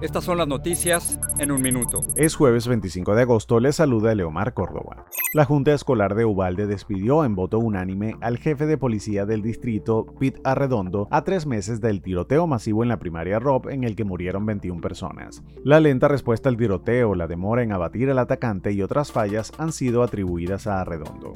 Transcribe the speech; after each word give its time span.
estas 0.00 0.24
son 0.24 0.38
las 0.38 0.48
noticias 0.48 1.18
en 1.38 1.50
un 1.50 1.62
minuto. 1.62 2.00
Es 2.16 2.34
jueves 2.34 2.66
25 2.66 3.14
de 3.14 3.22
agosto, 3.22 3.60
les 3.60 3.76
saluda 3.76 4.14
Leomar 4.14 4.54
Córdoba. 4.54 5.06
La 5.32 5.44
Junta 5.44 5.72
Escolar 5.72 6.14
de 6.14 6.24
Ubalde 6.24 6.66
despidió 6.66 7.24
en 7.24 7.34
voto 7.34 7.58
unánime 7.58 8.16
al 8.20 8.38
jefe 8.38 8.66
de 8.66 8.78
policía 8.78 9.26
del 9.26 9.42
distrito, 9.42 10.06
Pete 10.18 10.40
Arredondo, 10.44 11.08
a 11.10 11.24
tres 11.24 11.46
meses 11.46 11.80
del 11.80 12.02
tiroteo 12.02 12.46
masivo 12.46 12.82
en 12.82 12.88
la 12.88 12.98
primaria 12.98 13.38
Rob 13.38 13.68
en 13.68 13.84
el 13.84 13.96
que 13.96 14.04
murieron 14.04 14.46
21 14.46 14.80
personas. 14.80 15.42
La 15.64 15.80
lenta 15.80 16.08
respuesta 16.08 16.48
al 16.48 16.56
tiroteo, 16.56 17.14
la 17.14 17.26
demora 17.26 17.62
en 17.62 17.72
abatir 17.72 18.10
al 18.10 18.18
atacante 18.18 18.72
y 18.72 18.82
otras 18.82 19.12
fallas 19.12 19.52
han 19.58 19.72
sido 19.72 20.02
atribuidas 20.02 20.66
a 20.66 20.80
Arredondo. 20.80 21.32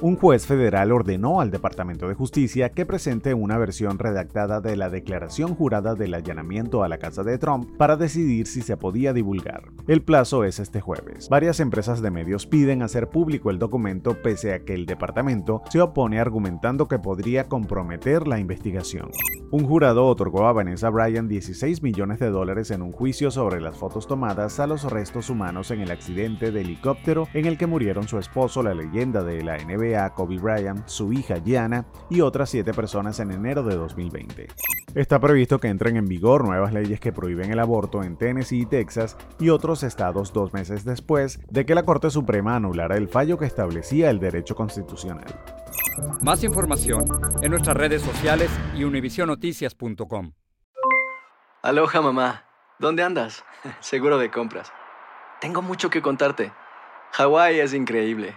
Un 0.00 0.14
juez 0.14 0.46
federal 0.46 0.92
ordenó 0.92 1.40
al 1.40 1.50
Departamento 1.50 2.06
de 2.06 2.14
Justicia 2.14 2.68
que 2.68 2.86
presente 2.86 3.34
una 3.34 3.58
versión 3.58 3.98
redactada 3.98 4.60
de 4.60 4.76
la 4.76 4.90
declaración 4.90 5.56
jurada 5.56 5.96
del 5.96 6.14
allanamiento 6.14 6.84
a 6.84 6.88
la 6.88 6.98
casa 6.98 7.24
de 7.24 7.36
Trump 7.36 7.76
para 7.76 7.96
decidir 7.96 8.46
si 8.46 8.62
se 8.62 8.76
podía 8.76 9.12
divulgar. 9.12 9.64
El 9.88 10.02
plazo 10.02 10.44
es 10.44 10.60
este 10.60 10.80
jueves. 10.80 11.28
Varias 11.28 11.58
empresas 11.58 12.00
de 12.00 12.12
medios 12.12 12.46
piden 12.46 12.82
hacer 12.82 13.08
público 13.08 13.50
el 13.50 13.58
documento 13.58 14.22
pese 14.22 14.54
a 14.54 14.60
que 14.60 14.74
el 14.74 14.86
departamento 14.86 15.62
se 15.68 15.80
opone 15.80 16.20
argumentando 16.20 16.86
que 16.86 17.00
podría 17.00 17.48
comprometer 17.48 18.28
la 18.28 18.38
investigación. 18.38 19.10
Un 19.50 19.66
jurado 19.66 20.06
otorgó 20.06 20.46
a 20.46 20.52
Vanessa 20.52 20.90
Bryan 20.90 21.26
16 21.26 21.82
millones 21.82 22.20
de 22.20 22.30
dólares 22.30 22.70
en 22.70 22.82
un 22.82 22.92
juicio 22.92 23.32
sobre 23.32 23.60
las 23.60 23.76
fotos 23.76 24.06
tomadas 24.06 24.60
a 24.60 24.68
los 24.68 24.84
restos 24.84 25.28
humanos 25.28 25.72
en 25.72 25.80
el 25.80 25.90
accidente 25.90 26.52
de 26.52 26.60
helicóptero 26.60 27.26
en 27.34 27.46
el 27.46 27.58
que 27.58 27.66
murieron 27.66 28.06
su 28.06 28.18
esposo, 28.18 28.62
la 28.62 28.74
leyenda 28.74 29.24
de 29.24 29.42
la 29.42 29.56
NBA 29.56 29.87
Kobe 30.14 30.38
Bryant, 30.38 30.86
su 30.86 31.12
hija 31.12 31.38
Gianna 31.38 31.86
y 32.10 32.20
otras 32.20 32.50
siete 32.50 32.72
personas 32.74 33.20
en 33.20 33.30
enero 33.30 33.62
de 33.62 33.76
2020. 33.76 34.48
Está 34.94 35.20
previsto 35.20 35.58
que 35.58 35.68
entren 35.68 35.96
en 35.96 36.06
vigor 36.06 36.44
nuevas 36.44 36.72
leyes 36.72 36.98
que 36.98 37.12
prohíben 37.12 37.50
el 37.52 37.58
aborto 37.58 38.02
en 38.02 38.16
Tennessee 38.16 38.62
y 38.62 38.66
Texas 38.66 39.16
y 39.38 39.50
otros 39.50 39.82
estados 39.82 40.32
dos 40.32 40.52
meses 40.52 40.84
después 40.84 41.40
de 41.50 41.66
que 41.66 41.74
la 41.74 41.84
Corte 41.84 42.10
Suprema 42.10 42.56
anulara 42.56 42.96
el 42.96 43.08
fallo 43.08 43.38
que 43.38 43.46
establecía 43.46 44.10
el 44.10 44.18
derecho 44.18 44.54
constitucional. 44.54 45.26
Más 46.22 46.42
información 46.42 47.04
en 47.42 47.50
nuestras 47.50 47.76
redes 47.76 48.02
sociales 48.02 48.50
y 48.74 48.84
univisionoticias.com. 48.84 50.32
Aloha 51.62 52.00
mamá. 52.00 52.44
¿Dónde 52.78 53.02
andas? 53.02 53.44
Seguro 53.80 54.18
de 54.18 54.30
compras. 54.30 54.72
Tengo 55.40 55.62
mucho 55.62 55.90
que 55.90 56.02
contarte. 56.02 56.52
Hawái 57.12 57.60
es 57.60 57.74
increíble. 57.74 58.36